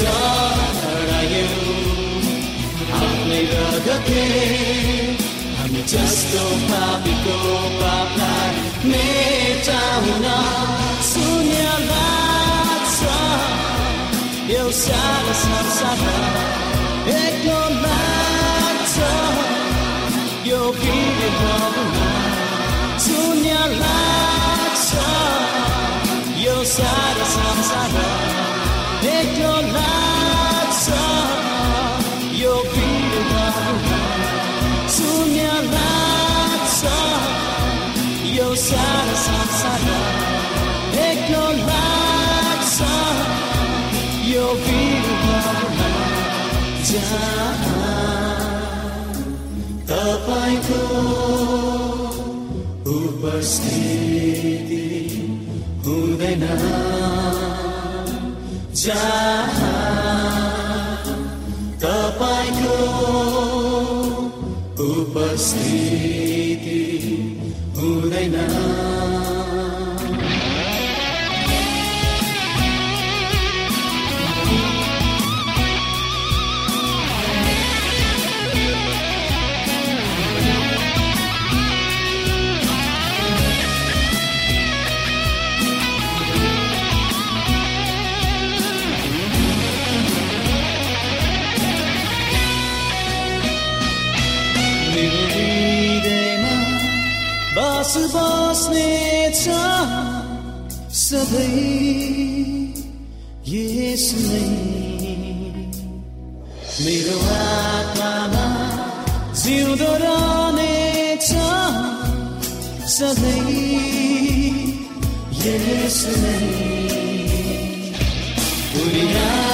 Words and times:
사랑해요 0.00 1.52
I'll 2.98 3.18
never 3.30 3.78
the 3.88 3.96
king 4.08 5.10
I'm 5.60 5.74
just 5.92 6.28
a 6.34 6.36
puppy 6.70 7.14
go 7.24 7.38
papa 7.80 8.32
내 8.84 8.96
자우나 9.62 10.28
소녀라서 11.10 13.02
Eu 14.48 14.70
sara 14.72 15.34
sansara 15.42 16.16
Econato 17.20 19.10
Eu 20.46 20.64
vive 20.80 21.28
rovuna 21.40 22.10
Sonyalaxa 23.04 25.08
Eu 26.50 26.60
sara 26.64 27.24
sansara 27.34 28.06
sad. 29.00 29.37
तपाईँको 49.88 50.80
उपस्थिति 52.92 54.84
हुँदैन 55.86 56.44
तपाईँको 61.82 62.76
उपस्थिति 64.88 66.80
हुँदैन 67.76 68.87
सधैँ 101.08 102.72
यसो 103.48 104.18
नै 104.24 104.48
मेरो 106.84 107.14
आत्मामा 107.34 108.42
जिउँदो 109.42 109.92
रहनेछ 110.02 111.30
सधैँ 112.96 113.56
यसो 115.44 116.12
नै 116.24 116.36
दुनियाँ 118.74 119.48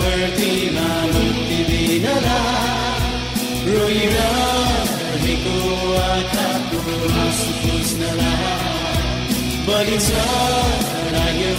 धरतीमा 0.00 0.88
मुक्ति 1.12 1.60
रोइरहेको 3.70 5.56
बलि 9.70 9.98
चढायो 10.04 11.50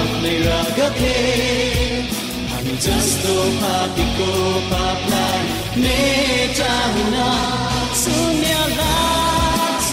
आफ्नै 0.00 0.34
रगतले 0.46 1.14
हामी 2.50 2.74
जस्तो 2.84 3.34
पापीको 3.60 4.28
पापलाई 4.70 5.40
मेटाउन 5.84 7.16
शून्य 8.02 8.52
लाग्छ 8.78 9.90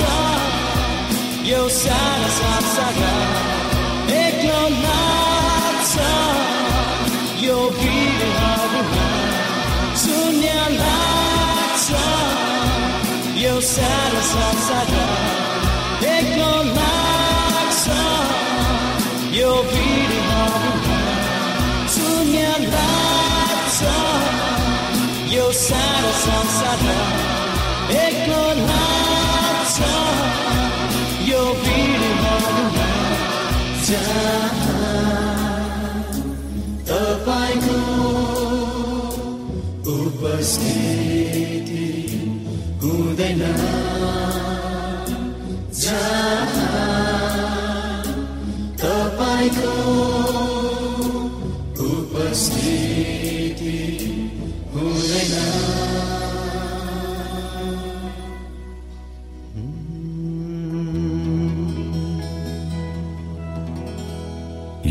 यो 1.49 1.61
सारा 1.79 2.29
संसार 2.37 3.01
एक्लो 4.19 4.61
लाग्छ 4.85 5.95
यो 7.47 7.57
भिडहरूमा 7.79 9.09
शून्य 10.03 10.53
लाग्छ 10.77 11.89
यो 13.45 13.59
सारा 13.73 14.23
संसार 14.33 14.93
एक्लो 14.93 15.10
तपाईँको 48.81 49.75
उपस्थिति 51.86 53.75
हुँदैन। 54.74 55.33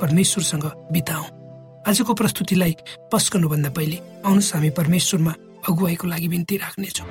परमेश्वरसँग 0.00 0.64
बिताउ 0.92 1.24
आजको 1.88 2.14
प्रस्तुतिलाई 2.14 2.72
पस्कनुभन्दा 3.12 3.70
पहिले 3.70 3.98
आउनुहोस् 4.26 4.52
हामी 4.54 4.70
परमेश्वरमा 4.70 5.32
अगुवाईको 5.68 6.06
लागि 6.08 6.28
बिन्ती 6.28 6.56
राख्नेछौँ। 6.56 7.08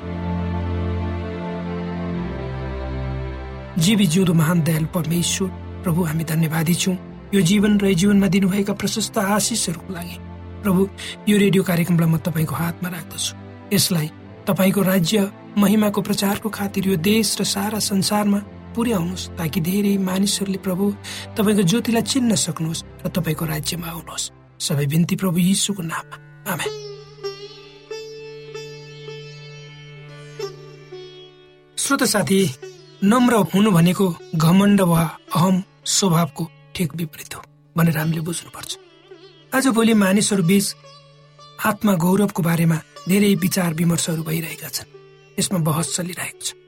जीवी 3.75 4.05
जिउँदो 4.07 4.33
महान 4.33 4.61
दयाल 4.63 4.85
परमेश्वर 4.95 5.49
प्रभु 5.83 6.03
हामी 6.03 6.23
धन्यवादी 6.23 6.75
छौँ। 6.75 6.95
यो 7.33 7.41
जीवन 7.41 7.79
र 7.79 7.93
जीवनमा 7.93 8.27
दिनुभएका 8.27 8.73
प्रशस्त 8.73 9.17
आशिषहरूको 9.17 9.93
लागि। 9.93 10.17
प्रभु 10.63 10.87
यो 11.29 11.37
रेडियो 11.37 11.63
कार्यक्रमलाई 11.63 12.09
म 12.09 12.17
तपाईँको 12.17 12.55
हातमा 12.55 12.89
राख्दछु। 12.89 13.33
यसलाई 13.75 14.09
तपाईँको 14.47 14.81
राज्य 14.81 15.31
महिमाको 15.57 16.01
प्रचारको 16.01 16.49
खातिर 16.49 16.87
यो 16.87 16.95
देश 16.95 17.35
र 17.39 17.43
सारा 17.43 17.79
संसारमा 17.79 18.39
पुर्याउनुहोस् 18.75 19.29
ताकि 19.37 19.59
धेरै 19.61 19.97
मानिसहरूले 20.03 20.59
प्रभु 20.67 20.85
तपाईँको 21.37 21.63
ज्योतिलाई 21.71 22.03
चिन्न 22.11 22.35
सक्नुहोस् 22.35 22.83
र 23.03 23.07
तपाईँको 23.15 23.45
राज्यमा 23.45 23.87
आउनुहोस्। 23.87 24.31
सबै 24.59 24.85
बिन्ती 24.85 25.15
प्रभु 25.15 25.37
यीशुको 25.39 25.81
नाममा। 25.83 26.15
आमेन। 26.51 26.71
श्रोत 31.77 32.03
साथी 32.03 32.39
नम्र 33.03 33.33
हुनु 33.53 33.71
भनेको 33.71 34.05
घमण्ड 34.35 34.81
वा 34.81 35.01
अहम 35.35 35.55
स्वभावको 35.85 36.43
ठिक 36.75 36.95
विपरीत 36.95 37.35
हो 37.35 37.41
भनेर 37.75 37.97
हामीले 37.97 38.21
बुझ्नुपर्छ। 38.21 38.71
आज 39.53 39.67
भोलि 39.67 39.93
मानिसहरू 39.93 40.43
बीच 40.43 40.75
आत्मा 41.65 41.93
गौरवको 41.95 42.41
बारेमा 42.43 42.77
धेरै 43.07 43.33
विचार 43.35 43.73
विमर्शहरू 43.73 44.23
भइरहेका 44.23 44.69
छन्। 44.69 44.89
यसमा 45.39 45.59
बहस 45.59 45.95
चलिरहेको 45.95 46.41
छ। 46.41 46.64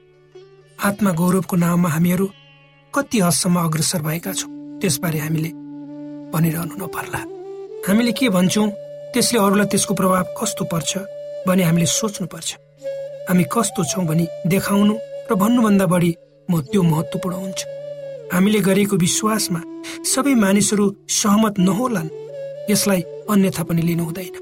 आत्मा 0.78 1.10
गौरवको 1.10 1.56
नाममा 1.56 1.88
हामीहरू 1.90 2.26
कति 2.94 3.18
हदसम्म 3.20 3.60
अग्रसर 3.60 4.02
भएका 4.02 4.32
छौँ 4.32 4.50
त्यसबारे 4.80 5.18
हामीले 5.18 5.50
भनिरहनु 6.32 6.74
नपर्ला। 6.78 7.20
हामीले 7.86 8.12
के 8.14 8.28
भन्छौँ 8.30 8.68
त्यसले 9.12 9.38
अरूलाई 9.38 9.66
त्यसको 9.66 9.94
प्रभाव 9.98 10.26
कस्तो 10.38 10.64
पर्छ 10.70 10.92
भने 11.46 11.62
हामीले 11.66 11.86
सोच्नुपर्छ। 11.98 12.50
हामी 13.28 13.44
कस्तो 13.50 13.84
छौँ 13.90 14.04
भनी 14.06 14.26
देखाउनु 14.46 14.94
र 15.30 15.34
भन्नुभन्दा 15.34 15.86
बढी 15.90 16.10
म 16.48 16.62
त्यो 16.70 16.82
महत्त्वपूर्ण 16.82 17.36
हुन्छ। 17.42 17.60
हामीले 18.32 18.60
गरेको 18.62 18.96
विश्वासमा 18.96 19.60
सबै 20.06 20.34
मानिसहरू 20.44 20.86
सहमत 21.10 21.58
नहोलान् 21.58 22.14
यसलाई 22.70 23.02
अन्यथा 23.26 23.62
पनि 23.66 23.82
लिनु 23.82 24.04
हुँदैन। 24.04 24.34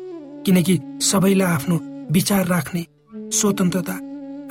किनकि 0.44 0.74
सबैलाई 1.00 1.48
आफ्नो 1.48 1.76
विचार 2.12 2.46
राख्ने 2.46 2.82
स्वतन्त्रता 3.32 3.96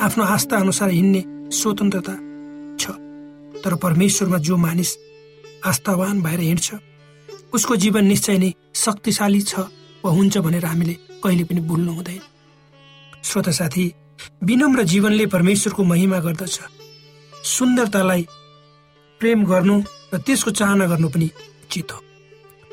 आफ्नो 0.05 0.23
आस्था 0.35 0.57
अनुसार 0.57 0.89
हिँड्ने 0.89 1.21
स्वतन्त्रता 1.51 2.15
छ। 2.79 2.91
तर 3.63 3.75
परमेश्वरमा 3.75 4.37
जो 4.37 4.57
मानिस 4.57 4.97
आस्थावान 5.65 6.21
भएर 6.21 6.39
हिँड्छ 6.39 6.73
उसको 7.53 7.75
जीवन 7.75 8.05
निश्चय 8.05 8.37
नै 8.37 8.51
शक्तिशाली 8.75 9.41
छ 9.41 9.59
वा 10.03 10.11
हुन्छ 10.11 10.37
भनेर 10.37 10.65
हामीले 10.65 10.93
कहिले 11.23 11.43
पनि 11.43 11.61
भुल्नु 11.61 11.91
हुँदैन। 11.93 12.21
श्रोता 13.23 13.51
साथी 13.51 13.85
विनम्र 14.43 14.83
जीवनले 14.83 15.25
परमेश्वरको 15.25 15.83
महिमा 15.83 16.19
गर्दछ। 16.19 16.59
सुन्दरतालाई 17.47 18.27
प्रेम 19.21 19.45
गर्नु 19.45 19.81
र 20.13 20.17
त्यसको 20.17 20.51
चाहना 20.51 20.85
गर्नु 20.87 21.09
पनि 21.09 21.29
उचित 21.63 21.91
हो। 21.91 21.99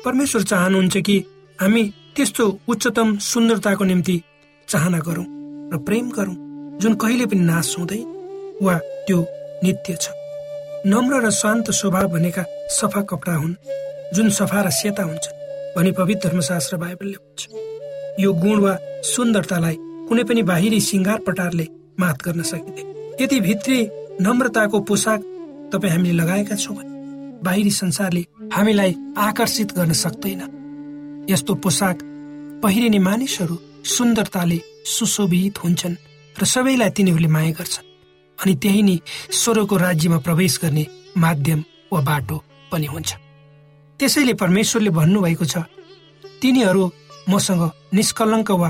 परमेश्वर 0.05 0.43
चाहनुहुन्छ 0.43 0.97
कि 0.97 1.17
हामी 1.59 1.83
त्यस्तो 2.15 2.43
उच्चतम 2.67 3.17
सुन्दरताको 3.17 3.83
निम्ति 3.83 4.21
चाहना 4.67 4.99
गरौँ 4.99 5.25
र 5.73 5.77
प्रेम 5.85 6.09
गरौँ 6.11 6.35
जुन 6.81 6.93
कहिले 6.95 7.25
पनि 7.25 7.39
नाश 7.41 7.75
हुँदैन। 7.79 8.12
वा 8.61 8.77
त्यो 9.07 9.19
नित्य 9.63 9.95
छ। 9.95 10.05
नम्र 10.85 11.21
र 11.25 11.29
शान्त 11.31 11.71
स्वभाव 11.71 12.07
भनेका 12.13 12.43
सफा 12.69 13.01
कपडा 13.09 13.35
हुन् 13.35 13.55
जुन 14.15 14.29
सफा 14.29 14.61
र 14.61 14.69
सेता 14.69 15.03
हुन्छ 15.03 15.25
भनी 15.75 15.91
पवित्र 15.91 16.29
धर्मशास्त्र 16.29 16.77
बाइबलले 16.77 17.17
भन्छ। 17.17 17.41
यो 18.19 18.33
गुण 18.33 18.59
वा 18.61 18.73
सुन्दरतालाई 19.03 19.77
कुनै 20.07 20.23
पनि 20.23 20.41
बाहिरी 20.43 20.79
सिङ्गार 20.81 21.19
पटारले 21.27 21.67
मात 21.99 22.21
गर्न 22.21 22.41
सकिँदैन। 22.43 23.17
यदि 23.21 23.39
भित्री 23.39 23.79
नम्रताको 24.21 24.79
पोसाक 24.89 25.21
तपाईँ 25.73 25.91
हामीले 25.91 26.13
लगाएका 26.13 26.55
छौँ 26.55 26.75
भने 26.75 26.91
बाहिरी 27.43 27.71
संसारले 27.71 28.23
हामीलाई 28.53 28.95
आकर्षित 29.17 29.71
गर्न 29.77 29.93
सक्दैन। 30.03 30.41
यस्तो 31.29 31.53
पोसाक 31.63 31.97
पहिरिने 32.63 32.99
मानिसहरू 32.99 33.57
सुन्दरताले 33.95 34.59
सुशोभित 34.85 35.63
हुन्छन् 35.63 35.95
र 36.35 36.45
सबैलाई 36.45 36.89
तिनीहरूले 36.95 37.27
माया 37.27 37.51
गर्छन्। 37.57 37.92
अनि 38.43 38.53
त्यही 38.61 38.81
नै 38.83 38.95
स्वरको 39.31 39.75
राज्यमा 39.77 40.17
प्रवेश 40.25 40.59
गर्ने 40.63 40.85
माध्यम 41.17 41.59
वा 41.93 42.01
बाटो 42.01 42.37
पनि 42.71 42.85
हुन्छ। 42.85 43.09
त्यसैले 43.99 44.33
परमेश्वरले 44.35 44.89
भन्नुभएको 44.89 45.45
छ 45.45 45.55
तिनीहरू 46.41 46.83
मसँग 47.29 47.63
निष्कलङ्क 47.93 48.51
वा 48.51 48.69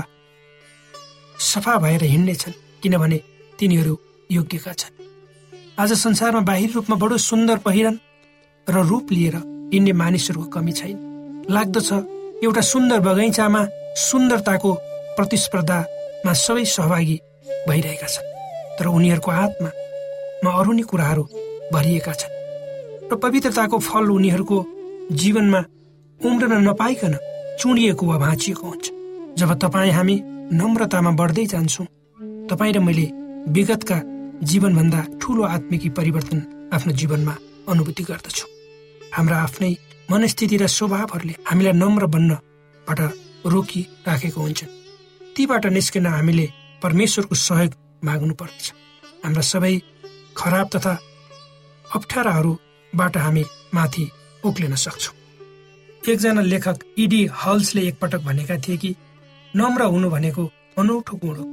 सफा 1.42 1.74
भएर 1.84 2.02
हिँड्नेछन् 2.04 2.60
किनभने 2.82 3.18
तिनीहरू 3.58 3.94
योग्यका 4.30 4.72
छन्। 4.72 4.94
आज 5.78 5.92
संसारमा 5.98 6.40
बाहिर 6.40 6.70
रूपमा 6.70 6.96
बडो 6.96 7.16
सुन्दर 7.18 7.58
पहिरन 7.66 7.98
र 8.66 8.76
रूप 8.86 9.12
लिएर 9.12 9.36
हिँड्ने 9.72 9.92
मानिसहरूको 9.92 10.46
कमी 10.54 10.72
छैन। 10.72 10.96
लाग्दछ 11.50 11.90
एउटा 12.44 12.60
सुन्दर 12.62 13.00
बगैँचामा 13.00 13.62
सुन्दरताको 14.00 14.72
प्रतिस्पर्धामा 15.16 16.32
सबै 16.32 16.64
सहभागी 16.64 17.16
भइरहेका 17.68 18.06
छन्। 18.06 18.33
तर 18.78 18.86
उनीहरूको 18.88 19.30
आत्मामा 19.30 20.50
अरू 20.60 20.72
नै 20.72 20.82
कुराहरू 20.90 21.24
भरिएका 21.72 22.12
छन्। 22.12 22.32
र 23.10 23.16
पवित्रताको 23.16 23.78
फल 23.78 24.10
उनीहरूको 24.10 24.56
जीवनमा 25.12 25.60
उम्रन 26.20 26.52
नपाइकन 26.68 27.14
चुडिएको 27.60 28.04
वा 28.06 28.16
भाँचिएको 28.18 28.66
हुन्छ। 28.66 28.86
जब 29.38 29.50
तपाईँ 29.62 29.92
हामी 29.92 30.16
नम्रतामा 30.52 31.10
बढ्दै 31.20 31.46
जान्छौँ 31.52 31.86
तपाईँ 32.50 32.72
र 32.72 32.78
मैले 32.80 33.06
विगतका 33.54 33.98
जीवनभन्दा 34.42 35.00
ठुलो 35.20 35.42
आत्मिकी 35.46 35.88
परिवर्तन 35.98 36.38
आफ्नो 36.74 36.92
जीवनमा 36.92 37.34
अनुभूति 37.68 38.02
गर्दछौँ। 38.02 38.50
हाम्रा 39.14 39.36
आफ्नै 39.38 39.72
मनस्थिति 40.10 40.56
र 40.56 40.66
स्वभावहरूले 40.68 41.34
हामीलाई 41.48 41.72
नम्र 41.72 42.06
बन्नबाट 42.14 43.00
रोकिराखेको 43.52 44.40
हुन्छन् 44.40 44.74
तीबाट 45.36 45.66
निस्किन 45.66 46.06
हामीले 46.06 46.46
परमेश्वरको 46.82 47.34
सहयोग 47.38 47.72
माग्नु 48.04 48.34
पर्दछ 48.34 48.72
हाम्रा 49.24 49.42
सबै 49.42 49.74
खराब 50.36 50.68
तथा 50.74 50.92
अप्ठ्याराहरूबाट 51.96 53.16
हामी 53.16 53.44
माथि 53.74 54.04
उक्लिन 54.44 54.74
सक्छौँ। 54.84 55.14
एकजना 56.02 56.42
लेखक 56.42 56.78
इडी 56.98 57.20
हल्सले 57.40 57.82
एकपटक 57.88 58.20
भनेका 58.20 58.56
थिए 58.64 58.76
कि 58.76 58.94
नम्र 59.54 59.82
हुनु 59.92 60.10
भनेको 60.10 60.44
अनौठो 60.78 61.16
गुण 61.16 61.36
हो। 61.36 61.44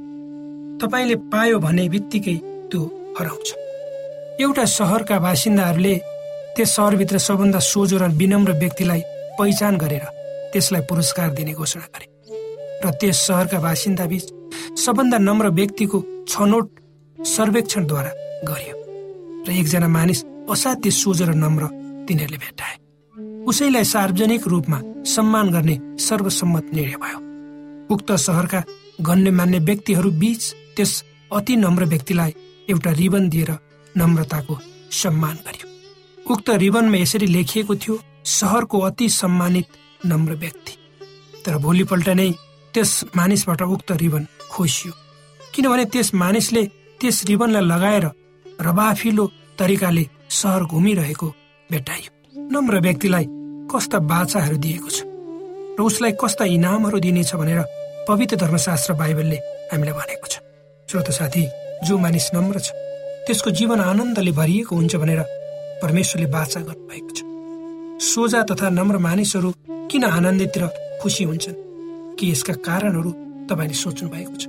तपाईँले 0.80 1.16
पायो 1.32 1.58
भने 1.58 1.88
बित्तिकै 1.88 2.36
त्यो 2.70 2.80
हराउँछ। 3.18 3.48
एउटा 4.42 4.64
सहरका 4.76 5.18
बासिन्दाहरूले 5.18 5.94
त्यस 6.56 6.76
सहरभित्र 6.76 7.18
सबभन्दा 7.18 7.58
सोझो 7.72 7.96
र 7.98 8.08
विनम्र 8.20 8.52
व्यक्तिलाई 8.60 9.02
पहिचान 9.38 9.76
गरेर 9.78 10.04
त्यसलाई 10.52 10.82
पुरस्कार 10.88 11.28
दिने 11.32 11.52
घोषणा 11.54 11.86
गरे। 11.94 12.06
र 12.84 12.90
त्यस 13.00 13.16
सहरका 13.26 13.58
बासिन्दा 13.60 14.04
बीच 14.06 14.26
सबभन्दा 14.84 15.18
नम्र 15.18 15.48
व्यक्तिको 15.58 15.98
छनौट 16.28 16.68
सर्वेक्षणद्वारा 17.18 18.10
गरियो 18.48 18.76
र 19.46 19.50
एकजना 19.52 19.88
मानिस 19.88 20.24
असाध्य 20.50 20.90
सोझो 20.90 21.24
र 21.26 21.34
नम्र 21.34 21.66
तिनीहरूले 22.08 22.38
भेटाए 22.44 22.76
उसैलाई 23.50 23.84
सार्वजनिक 23.84 24.46
रूपमा 24.48 24.78
सम्मान 25.14 25.50
गर्ने 25.50 25.76
सर्वसम्मत 25.98 26.66
निर्णय 26.74 26.96
भयो। 27.02 27.18
उक्त 27.94 28.12
सहरका 28.26 28.60
गण्यमान्य 29.06 29.58
व्यक्तिहरू 29.68 30.10
बीच 30.22 30.42
त्यस 30.76 30.92
अति 31.32 31.56
नम्र 31.56 31.84
व्यक्तिलाई 31.92 32.32
एउटा 32.70 32.90
रिबन 33.00 33.28
दिएर 33.28 33.50
नम्रताको 33.94 34.58
सम्मान 35.02 35.36
गरियो। 35.46 35.66
उक्त 36.32 36.50
रिबनमा 36.62 36.98
यसरी 36.98 37.26
लेखिएको 37.26 37.74
थियो 37.76 37.98
सहरको 38.38 38.78
अति 38.88 39.08
सम्मानित 39.10 39.66
नम्र 40.06 40.34
व्यक्ति। 40.42 40.74
तर 41.44 41.56
भोलिपल्ट 41.58 42.08
नै 42.08 42.30
त्यस 42.74 42.92
मानिसबाट 43.16 43.62
उक्त 43.62 43.92
रिबन 44.02 44.26
खोसियो। 44.50 44.92
किनभने 45.54 45.84
त्यस 45.92 46.14
मानिसले 46.14 46.62
त्यस 47.00 47.16
रिबनलाई 47.28 47.64
लगाएर 47.72 48.04
रबाफिलो 48.60 49.24
तरिकाले 49.58 50.04
सहर 50.30 50.62
घुमिरहेको 50.64 51.28
भेटाइयो 51.70 52.10
नम्र 52.52 52.80
व्यक्तिलाई 52.80 53.26
कस्ता 53.72 53.98
बाचाहरू 54.12 54.56
दिएको 54.64 54.90
छ 54.96 54.98
र 55.78 55.82
उसलाई 55.88 56.12
कस्ता 56.22 56.44
इनामहरू 56.56 56.98
दिनेछ 57.00 57.34
भनेर 57.40 57.60
पवित्र 58.08 58.36
धर्मशास्त्र 58.36 58.92
बाइबलले 59.00 59.38
हामीलाई 59.72 59.94
भनेको 59.98 60.26
छ। 60.32 60.34
श्रोत 60.88 61.10
साथी 61.18 61.44
जो 61.86 61.98
मानिस 61.98 62.26
नम्र 62.34 62.58
छ 62.58 62.68
त्यसको 63.26 63.50
जीवन 63.58 63.80
आनन्दले 63.80 64.32
भरिएको 64.40 64.76
हुन्छ 64.76 64.96
भनेर 64.96 65.20
परमेश्वरले 65.82 66.28
बाचा 66.36 66.60
गर्नुभएको 66.68 67.12
छ। 67.16 67.20
सोझा 68.04 68.42
तथा 68.50 68.68
नम्र 68.78 68.98
मानिसहरू 68.98 69.50
किन 69.90 70.04
आनन्दित 70.04 70.58
र 70.58 70.64
खुसी 71.02 71.24
हुन्छन्? 71.24 71.60
कि 72.16 72.30
यसका 72.30 72.54
कारणहरू 72.66 73.10
तपाईँले 73.48 73.76
सोच्नु 73.84 74.08
भएको 74.08 74.36
छ? 74.36 74.44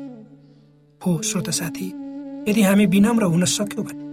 हो 1.05 1.21
श्रोत 1.29 1.49
साथी 1.49 1.87
यदि 2.49 2.61
हामी 2.61 2.85
विनम्र 2.93 3.23
हुन 3.33 3.45
सक्यौँ 3.53 3.85
भने 3.85 4.03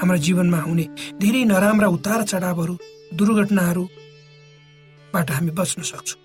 हाम्रो 0.00 0.18
जीवनमा 0.26 0.60
हुने 0.60 0.86
धेरै 1.20 1.42
नराम्रा 1.44 1.88
उतार 1.96 2.22
चढावहरू 2.30 2.74
दुर्घटनाहरूबाट 3.18 5.30
हामी 5.30 5.50
बच्न 5.58 5.82
सक्छौँ। 5.82 6.20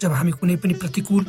जब 0.00 0.12
हामी 0.12 0.32
कुनै 0.32 0.56
पनि 0.62 0.74
प्रतिकूल 0.82 1.24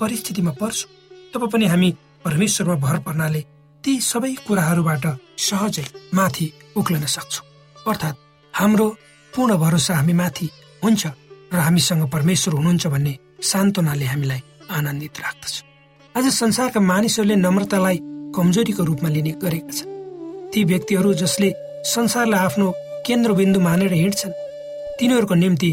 परिस्थितिमा 0.00 0.52
पर्छौँ 0.60 0.90
तब 1.34 1.42
पनि 1.52 1.66
हामी 1.72 1.90
परमेश्वरमा 2.24 2.76
भर 2.84 2.96
पर्नाले 3.06 3.40
ती 3.84 3.92
सबै 4.02 4.32
कुराहरूबाट 4.46 5.04
सहजै 5.48 5.86
माथि 6.14 6.46
उक्लन 6.76 7.04
सक्छौँ। 7.16 7.46
अर्थात् 7.86 8.16
हाम्रो 8.54 8.86
पूर्ण 9.32 9.56
भरोसा 9.64 9.92
हामी 9.96 10.12
माथि 10.22 10.46
हुन्छ 10.82 11.02
र 11.52 11.54
हामीसँग 11.66 12.02
परमेश्वर 12.14 12.52
हुनुहुन्छ 12.54 12.86
भन्ने 12.94 13.18
सान्त्वनाले 13.50 14.06
हामीलाई 14.12 14.40
आनन्दित 14.76 15.14
राख्दछ। 15.24 15.54
आज 16.16 16.26
संसारका 16.32 16.80
मानिसहरूले 16.80 17.36
नम्रतालाई 17.36 17.98
कमजोरीको 18.32 18.82
रूपमा 18.82 19.08
लिने 19.08 19.30
गरेका 19.36 19.68
छन्। 19.68 19.90
ती 20.48 20.64
व्यक्तिहरू 20.64 21.12
जसले 21.12 21.52
संसारलाई 21.84 22.40
आफ्नो 22.40 22.66
केन्द्रबिन्दु 23.06 23.60
मानेर 23.60 23.92
हिँड्छन् 23.92 24.32
तिनीहरूको 24.96 25.34
निम्ति 25.34 25.70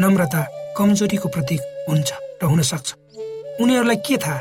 नम्रता 0.00 0.40
कमजोरीको 0.76 1.28
प्रतीक 1.28 1.60
हुन्छ 1.88 2.10
र 2.40 2.46
हुन 2.46 2.60
सक्छ। 2.62 2.88
उनीहरूलाई 3.60 3.96
के 3.96 4.16
थाहा? 4.16 4.40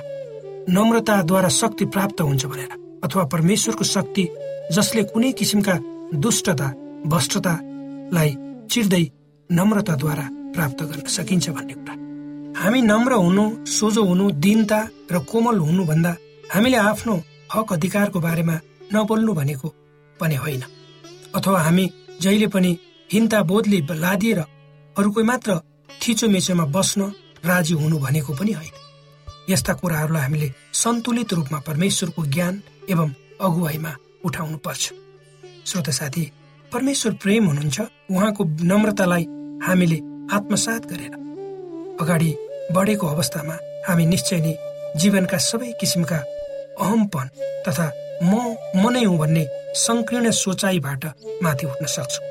नम्रताद्वारा 0.71 1.49
शक्ति 1.51 1.85
प्राप्त 1.85 2.21
हुन्छ 2.21 2.45
भनेर 2.45 2.71
अथवा 3.03 3.23
परमेश्वरको 3.23 3.83
शक्ति 3.83 4.27
जसले 4.71 5.03
कुनै 5.03 5.31
किसिमका 5.35 5.75
दुष्टता 6.15 6.67
भ्रष्टतालाई 7.11 8.31
चिर्दै 8.71 9.03
नम्रताद्वारा 9.51 10.25
प्राप्त 10.55 10.79
गर्न 10.83 11.07
सकिन्छ 11.11 11.49
भन्ने 11.49 11.73
कुरा। 11.73 12.08
हामी 12.56 12.82
नम्र 12.82 13.13
हुनु 13.13 13.65
सोझो 13.65 14.03
हुनु 14.03 14.32
दिनता 14.32 14.79
र 15.12 15.20
कोमल 15.20 15.58
हुनुभन्दा 15.60 16.18
हामीले 16.53 16.77
आफ्नो 16.77 17.24
हक 17.53 17.74
अधिकारको 17.74 18.20
बारेमा 18.20 18.56
नबोल्नु 18.94 19.34
भनेको 19.34 19.68
पनि 20.20 20.36
होइन। 20.36 20.63
अथवा 21.36 21.60
हामी 21.62 21.91
जहिले 22.22 22.48
पनि 22.48 22.77
हिन्ता 23.13 23.41
बोधले 23.44 23.79
लादिएर 23.96 24.39
अरूको 24.98 25.24
मात्र 25.24 25.60
थिचोमेचोमा 26.01 26.65
बस्न 26.65 27.01
राजी 27.46 27.74
हुनु 27.74 27.98
भनेको 28.00 28.34
पनि 28.34 28.51
होइन। 28.51 28.75
यस्ता 29.50 29.74
कुराहरूलाई 29.74 30.22
हामीले 30.22 30.53
सन्तुलित 30.74 31.34
रूपमा 31.34 31.60
परमेश्वरको 31.60 32.25
ज्ञान 32.25 32.62
एवं 32.89 33.10
अगुवाईमा 33.41 33.96
उठाउनु 34.25 34.58
पर्छ 34.58 34.94
श्रोत 35.65 35.89
साथी 35.89 36.32
परमेश्वर 36.74 37.13
प्रेम 37.13 37.46
हुनुहुन्छ 37.46 37.79
उहाँको 38.12 38.44
नम्रतालाई 38.44 39.24
हामीले 39.68 40.00
आत्मसात 40.36 40.86
गरेर 40.86 41.28
अगाडि 42.01 42.32
बढेको 42.75 43.08
अवस्थामा 43.08 43.56
हामी 43.88 44.06
निश्चय 44.06 44.39
नै 44.46 44.53
जीवनका 45.01 45.38
सबै 45.50 45.72
किसिमका 45.79 46.20
अहमपन 46.84 47.27
तथा 47.65 47.86
म 48.24 48.34
म 48.75 48.84
नै 48.94 49.03
हुँ 49.03 49.18
भन्ने 49.18 49.44
संकीर्ण 49.86 50.32
सोचाइबाट 50.44 51.06
माथि 51.44 51.65
उठ्न 51.72 51.86
सक्छु 51.96 52.22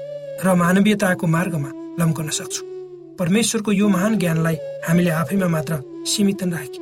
र 0.44 0.54
मानवीयताको 0.62 1.26
मार्गमा 1.36 1.70
लम्कन 2.00 2.28
सक्छु। 2.38 2.62
परमेश्वरको 3.20 3.72
यो 3.72 3.88
महान 3.88 4.18
ज्ञानलाई 4.18 4.56
हामीले 4.88 5.10
आफैमा 5.20 5.48
मात्र 5.54 5.82
सीमित 6.10 6.42
राखी 6.54 6.80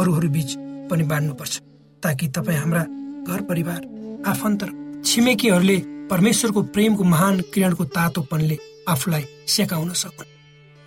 अरूहरू 0.00 0.28
बीच 0.36 0.50
पनि 0.90 1.04
बाँड्नुपर्छ 1.10 1.54
ताकि 2.02 2.28
तपाईँ 2.36 2.58
हाम्रा 2.58 2.82
घर 3.28 3.40
परिवार 3.50 3.80
आफन्त 4.32 4.64
छिमेकीहरूले 5.06 5.78
परमेश्वरको 6.10 6.62
प्रेमको 6.74 7.04
महान 7.14 7.40
किरणको 7.54 7.84
तातोपनले 7.96 8.56
आफूलाई 8.88 9.24
सेकाउन 9.54 9.92
सकुन्। 10.02 10.37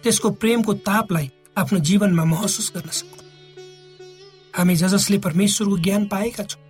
त्यसको 0.03 0.29
प्रेमको 0.41 0.73
तापलाई 0.87 1.29
आफ्नो 1.57 1.79
जीवनमा 1.79 2.23
महसुस 2.25 2.71
गर्न 2.75 2.89
सकुन् 2.99 3.29
हामी 4.57 4.75
ज 4.75 4.87
जसले 4.93 5.17
परमेश्वरको 5.17 5.77
ज्ञान 5.77 6.05
पाएका 6.05 6.43
छौँ। 6.43 6.61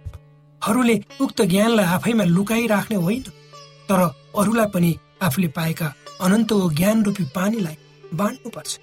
हरूले 0.61 0.95
उक्त 1.21 1.41
ज्ञानलाई 1.41 1.85
आफैमा 1.85 2.23
लुकाइराख्ने 2.23 2.97
होइन 2.97 3.23
तर 3.89 4.00
अरूलाई 4.38 4.67
पनि 4.73 4.91
आफूले 5.21 5.47
पाएका 5.57 5.88
अनन्तको 6.21 6.69
ज्ञान 6.71 7.03
रूपी 7.03 7.23
पानीलाई 7.35 7.77
बाँड्नुपर्छ 8.13 8.79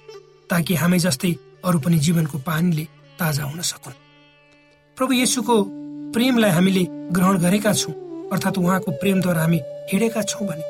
ताकि 0.50 0.74
हामी 0.74 0.98
जस्तै 0.98 1.32
अरू 1.64 1.78
पनि 1.78 1.98
जीवनको 1.98 2.38
पानीले 2.38 2.84
ताजा 3.18 3.44
हुन 3.44 3.60
सकुन्। 3.62 4.00
प्रभु 4.96 5.12
येसुको 5.12 5.56
प्रेमलाई 6.14 6.50
हामीले 6.50 6.84
ग्रहण 7.14 7.38
गरेका 7.38 7.72
छौँ 7.72 7.94
अर्थात् 8.32 8.58
उहाँको 8.58 8.90
प्रेमद्वारा 9.00 9.40
हामी 9.40 9.60
हिँडेका 9.92 10.22
छौँ 10.22 10.46
भने 10.48 10.64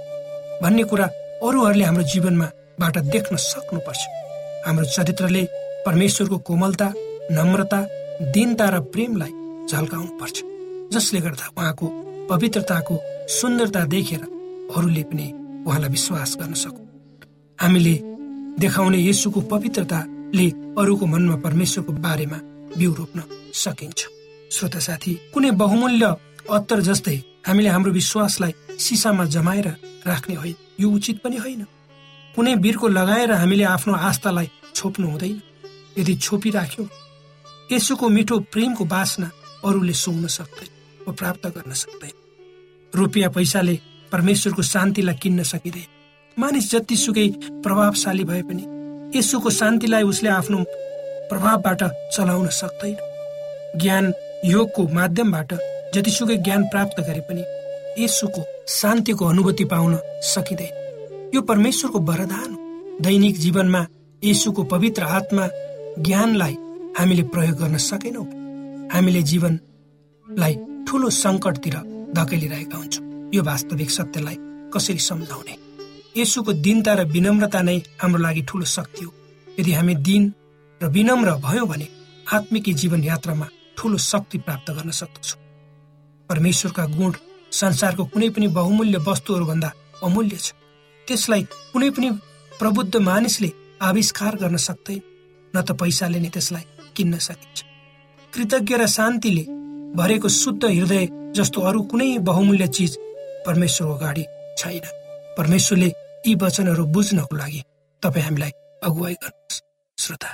भन्ने 0.62 0.84
कुरा 0.90 1.06
अरूहरूले 1.46 1.84
हाम्रो 1.84 2.02
जीवनमा 2.12 2.48
बाट 2.80 2.98
देख्न 3.14 3.36
सक्नुपर्छ। 3.36 4.02
हाम्रो 4.66 4.84
चरित्रले 4.86 5.42
परमेश्वरको 5.86 6.38
कोमलता 6.48 6.88
नम्रता 7.32 7.80
दीनता 8.34 8.68
र 8.68 8.80
प्रेमलाई 8.92 9.32
झल्काउनु 9.70 10.10
पर्छ 10.20 10.36
जसले 10.92 11.20
गर्दा 11.20 11.46
उहाँको 11.58 11.86
पवित्रताको 12.30 12.94
सुन्दरता 13.30 13.84
देखेर 13.94 14.22
अरूले 14.76 15.02
पनि 15.10 15.26
उहाँलाई 15.66 15.90
विश्वास 15.90 16.36
गर्न 16.40 16.54
सकु 16.54 16.82
हामीले 17.58 17.94
देखाउने 18.58 18.98
यसुको 19.08 19.40
पवित्रताले 19.52 20.46
अरूको 20.80 21.06
मनमा 21.06 21.36
परमेश्वरको 21.46 21.92
बारेमा 22.04 22.38
बिउ 22.78 22.92
रोप्न 22.94 23.22
सकिन्छ। 23.54 24.00
श्रोता 24.50 24.78
साथी 24.78 25.12
कुनै 25.34 25.50
बहुमूल्य 25.62 26.04
अत्तर 26.50 26.80
जस्तै 26.80 27.16
हामीले 27.46 27.68
हाम्रो 27.68 27.92
विश्वासलाई 27.92 28.52
सिसामा 28.78 29.24
जमाएर 29.34 29.68
राख्ने 30.06 30.34
होइन 30.34 30.54
यो 30.80 30.90
उचित 30.90 31.18
पनि 31.24 31.36
होइन। 31.36 31.66
कुनै 32.38 32.54
वीरको 32.54 32.88
लगाएर 32.88 33.30
हामीले 33.34 33.64
आफ्नो 33.66 33.92
आस्थालाई 34.08 34.48
छोप्नु 34.78 35.06
हुँदैन। 35.10 35.40
यदि 35.98 36.14
छोपिराख्यो 36.14 36.84
यसोको 37.72 38.08
मिठो 38.08 38.38
प्रेमको 38.54 38.84
बासना 38.94 39.28
अरूले 39.66 39.94
सुङ्न 40.02 40.26
सक्दैन 40.30 40.70
वा 41.06 41.12
प्राप्त 41.18 41.46
गर्न 41.56 41.72
सक्दैन। 41.82 42.14
रुपियाँ 42.92 43.30
पैसाले 43.34 43.74
परमेश्वरको 44.12 44.62
शान्तिलाई 44.62 45.16
किन्न 45.22 45.42
सकिँदैन। 45.42 45.90
मानिस 46.36 46.70
जतिसुकै 46.70 47.26
प्रभावशाली 47.66 48.24
भए 48.30 48.42
पनि 48.46 48.64
यसोको 49.18 49.50
शान्तिलाई 49.50 50.02
उसले 50.06 50.30
आफ्नो 50.30 50.58
प्रभावबाट 51.30 51.82
चलाउन 52.14 52.48
सक्दैन। 52.54 52.96
ज्ञान 53.82 54.12
योगको 54.46 54.88
माध्यमबाट 54.94 55.50
जतिसुकै 55.94 56.36
ज्ञान 56.46 56.70
प्राप्त 56.70 57.00
गरे 57.02 57.22
पनि 57.26 57.42
यसुको 57.98 58.46
शान्तिको 58.80 59.24
अनुभूति 59.26 59.64
पाउन 59.74 59.98
सकिँदैन। 60.34 60.87
यो 61.34 61.40
परमेश्वरको 61.42 61.98
वरदान 62.00 62.56
दैनिक 63.02 63.36
जीवनमा 63.38 63.86
यसुको 64.22 64.62
पवित्र 64.64 65.02
आत्मा 65.02 65.48
ज्ञानलाई 65.98 66.54
हामीले 66.98 67.22
प्रयोग 67.22 67.56
गर्न 67.58 67.76
सकेनौँ। 67.76 68.24
हामीले 68.92 69.22
जीवनलाई 69.22 70.54
ठुलो 70.88 71.10
सङ्कटतिर 71.10 71.76
धकेलिरहेका 72.16 72.76
हुन्छौँ। 72.78 73.04
यो 73.34 73.42
वास्तविक 73.42 73.90
सत्यलाई 73.90 74.36
कसरी 74.74 74.98
सम्झाउने? 74.98 75.54
यसुको 76.16 76.52
दिनता 76.64 76.94
र 76.94 77.04
विनम्रता 77.04 77.60
नै 77.62 77.76
हाम्रो 78.00 78.22
लागि 78.22 78.42
ठुलो 78.48 78.64
शक्ति 78.64 79.04
हो। 79.04 79.12
यदि 79.58 79.72
हामी 79.72 79.94
दिन 80.08 80.32
र 80.80 80.86
विनम्र 80.88 81.34
भयो 81.44 81.64
भने 81.66 81.88
आत्मिकी 82.32 82.72
जीवन 82.74 83.04
यात्रामा 83.04 83.46
ठुलो 83.76 83.98
शक्ति 84.12 84.38
प्राप्त 84.38 84.70
गर्न 84.70 84.90
सक्दछौँ। 84.90 85.40
परमेश्वरका 86.28 86.84
गुण 86.96 87.12
संसारको 87.52 88.04
कुनै 88.04 88.28
पनि 88.30 88.48
बहुमूल्य 88.48 88.98
वस्तुहरूभन्दा 89.08 89.72
अमूल्य 90.02 90.36
छ। 90.36 90.52
त्यसलाई 91.08 91.42
कुनै 91.72 91.90
पनि 91.96 92.08
प्रबुद्ध 92.52 92.96
मानिसले 93.08 93.50
आविष्कार 93.82 94.36
गर्न 94.42 94.56
सक्दैन 94.68 95.00
न 95.54 95.56
त 95.62 95.72
पैसाले 95.80 96.18
नै 96.20 96.30
त्यसलाई 96.34 96.64
किन्न 96.96 97.18
सकिन्छ। 97.26 97.58
कृतज्ञ 98.32 98.74
र 98.76 98.86
शान्तिले 98.96 99.44
भरेको 99.98 100.28
शुद्ध 100.28 100.64
हृदय 100.64 101.06
जस्तो 101.36 101.58
अरू 101.68 101.80
कुनै 101.90 102.08
बहुमूल्य 102.28 102.66
चिज 102.76 102.92
परमेश्वरको 103.46 103.94
अगाडि 103.94 104.24
छैन। 104.58 104.84
परमेश्वरले 105.38 105.88
यी 106.26 106.34
वचनहरू 106.42 106.84
बुझ्नको 106.94 107.36
लागि 107.36 107.60
तपाईँ 108.02 108.24
हामीलाई 108.24 108.52
अगुवाई 108.82 109.14
गर्नुहोस्। 109.22 109.62
श्रोता 109.98 110.30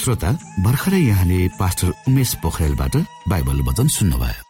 श्रोता 0.00 0.30
भर्खरै 0.64 1.00
यहाँले 1.00 1.38
पास्टर 1.60 1.88
उमेश 2.08 2.30
पोखरेलबाट 2.42 2.94
बाइबल 3.28 3.58
वचन 3.68 3.88
सुन्नुभयो। 3.96 4.49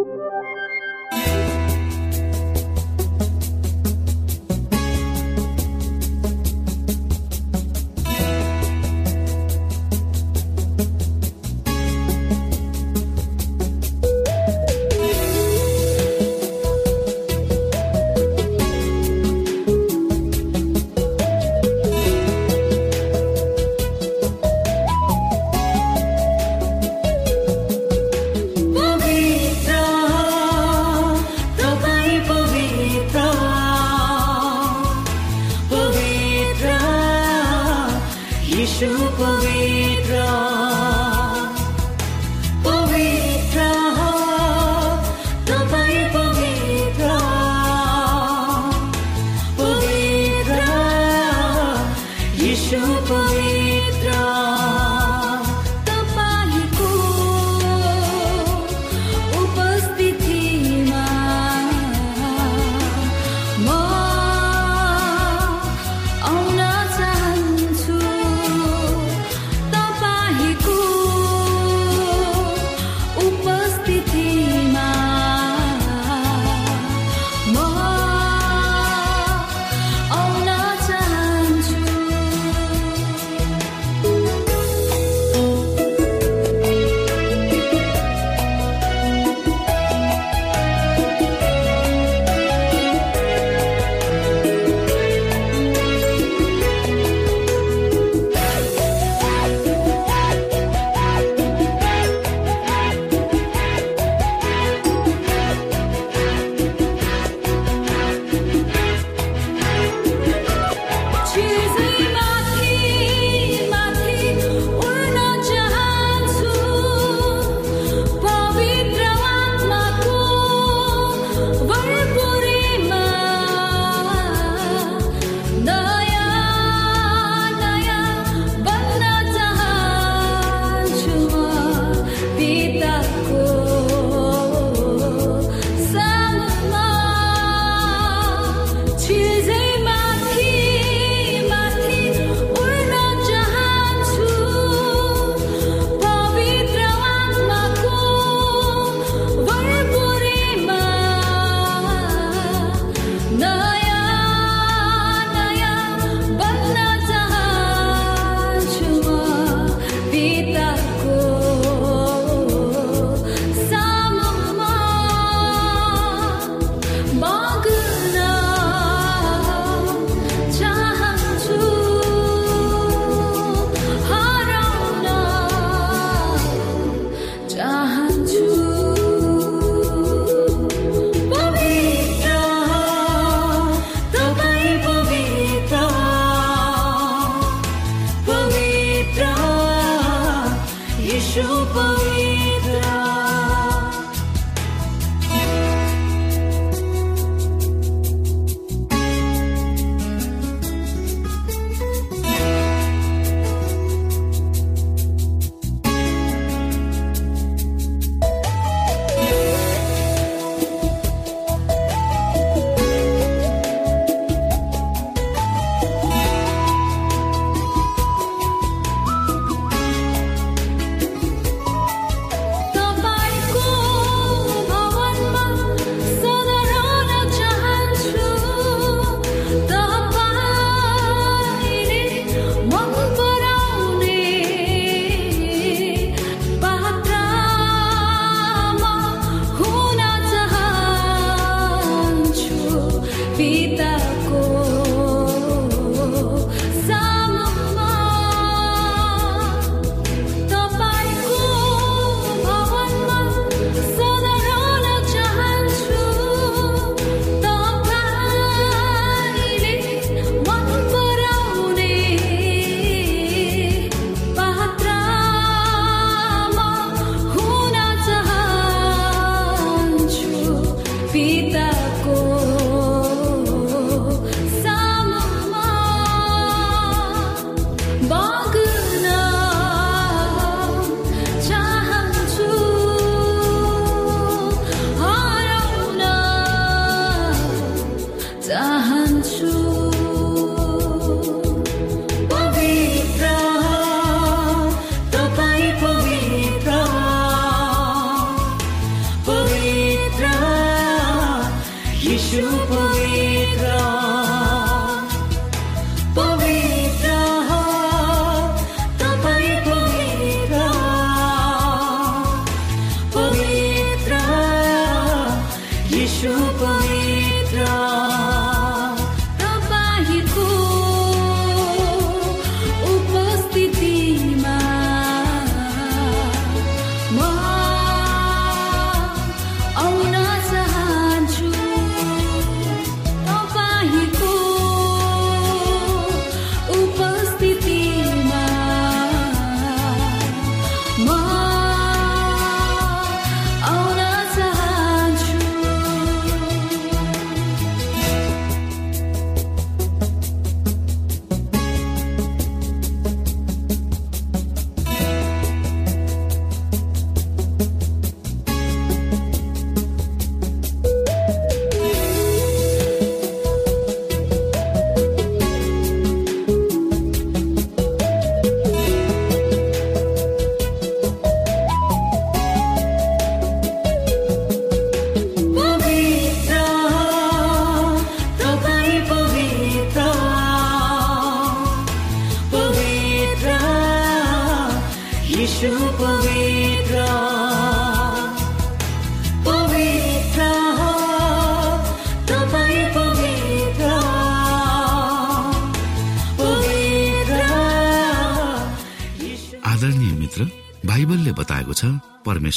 यीशु 316.11 316.31
पवित्र 316.59 317.65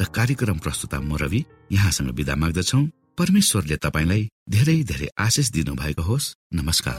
र 0.00 0.04
कार्यक्रम 0.04 0.58
प्रस्तुता 0.58 1.00
म 1.00 1.16
रवि 1.16 1.44
यहाँसँग 1.72 2.10
विदा 2.10 2.34
माग्दछौ। 2.36 2.80
परमेश्वरले 3.18 3.76
तपाईँलाई 3.76 4.28
धेरै 4.50 4.82
धेरै 4.82 5.08
आशिष 5.18 5.50
दिनु 5.50 5.74
भएको 5.74 6.02
होस्। 6.02 6.34
नमस्कार। 6.54 6.98